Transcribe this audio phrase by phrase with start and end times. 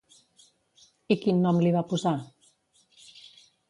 [1.15, 2.19] I quin nom li va posar?